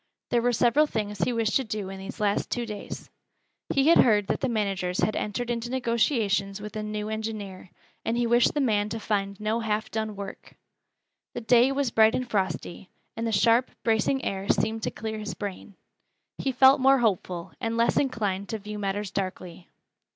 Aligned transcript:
There 0.31 0.41
were 0.41 0.51
several 0.51 0.87
things 0.87 1.19
he 1.19 1.31
wished 1.31 1.55
to 1.57 1.63
do 1.63 1.89
in 1.89 1.99
these 1.99 2.19
last 2.19 2.49
two 2.49 2.65
days. 2.65 3.11
He 3.69 3.89
had 3.89 3.99
heard 3.99 4.25
that 4.29 4.41
the 4.41 4.49
managers 4.49 5.01
had 5.03 5.15
entered 5.15 5.51
into 5.51 5.69
negotiations 5.69 6.59
with 6.59 6.75
a 6.75 6.81
new 6.81 7.07
engineer, 7.07 7.69
and 8.03 8.17
he 8.17 8.25
wished 8.25 8.55
the 8.55 8.61
man 8.61 8.89
to 8.89 8.99
find 8.99 9.39
no 9.39 9.59
half 9.59 9.91
done 9.91 10.15
work. 10.15 10.55
The 11.35 11.41
day 11.41 11.71
was 11.71 11.91
bright 11.91 12.15
and 12.15 12.27
frosty, 12.27 12.89
and 13.15 13.27
the 13.27 13.31
sharp, 13.31 13.69
bracing 13.83 14.25
air 14.25 14.49
seemed 14.49 14.81
to 14.81 14.89
clear 14.89 15.19
his 15.19 15.35
brain. 15.35 15.75
He 16.39 16.51
felt 16.51 16.79
more 16.81 16.97
hopeful, 16.97 17.51
and 17.61 17.77
less 17.77 17.97
inclined 17.97 18.49
to 18.49 18.57
view 18.57 18.79
matters 18.79 19.11
darkly. 19.11 19.67